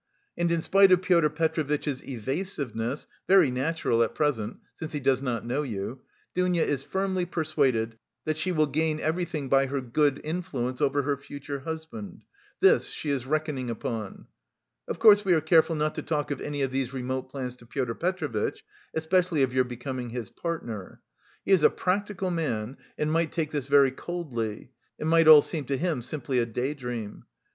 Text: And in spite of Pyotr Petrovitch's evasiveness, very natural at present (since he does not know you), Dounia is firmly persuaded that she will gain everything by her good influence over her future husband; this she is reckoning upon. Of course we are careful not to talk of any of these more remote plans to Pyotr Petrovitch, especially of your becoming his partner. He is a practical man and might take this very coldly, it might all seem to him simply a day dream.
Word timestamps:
And 0.35 0.51
in 0.51 0.63
spite 0.63 0.91
of 0.91 1.03
Pyotr 1.03 1.29
Petrovitch's 1.29 2.03
evasiveness, 2.03 3.05
very 3.27 3.51
natural 3.51 4.01
at 4.01 4.15
present 4.15 4.57
(since 4.73 4.93
he 4.93 4.99
does 4.99 5.21
not 5.21 5.45
know 5.45 5.61
you), 5.61 6.01
Dounia 6.33 6.63
is 6.65 6.81
firmly 6.81 7.23
persuaded 7.23 7.99
that 8.25 8.35
she 8.35 8.51
will 8.51 8.65
gain 8.65 8.99
everything 8.99 9.47
by 9.47 9.67
her 9.67 9.79
good 9.79 10.19
influence 10.23 10.81
over 10.81 11.03
her 11.03 11.17
future 11.17 11.59
husband; 11.59 12.23
this 12.61 12.89
she 12.89 13.11
is 13.11 13.27
reckoning 13.27 13.69
upon. 13.69 14.25
Of 14.87 14.97
course 14.97 15.23
we 15.23 15.33
are 15.33 15.39
careful 15.39 15.75
not 15.75 15.93
to 15.93 16.01
talk 16.01 16.31
of 16.31 16.41
any 16.41 16.63
of 16.63 16.71
these 16.71 16.91
more 16.91 16.97
remote 16.97 17.29
plans 17.29 17.55
to 17.57 17.67
Pyotr 17.67 17.93
Petrovitch, 17.93 18.65
especially 18.95 19.43
of 19.43 19.53
your 19.53 19.65
becoming 19.65 20.09
his 20.09 20.31
partner. 20.31 20.99
He 21.45 21.51
is 21.51 21.61
a 21.61 21.69
practical 21.69 22.31
man 22.31 22.77
and 22.97 23.11
might 23.11 23.31
take 23.31 23.51
this 23.51 23.67
very 23.67 23.91
coldly, 23.91 24.71
it 24.97 25.05
might 25.05 25.27
all 25.27 25.43
seem 25.43 25.65
to 25.65 25.77
him 25.77 26.01
simply 26.01 26.39
a 26.39 26.47
day 26.47 26.73
dream. 26.73 27.25